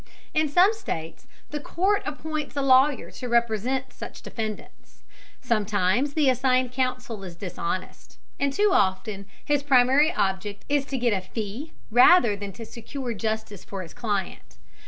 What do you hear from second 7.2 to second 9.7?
is dishonest, and too often his